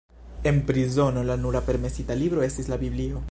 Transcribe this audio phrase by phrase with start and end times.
[0.49, 3.19] En prizono la nura permesita libro estis la Biblio.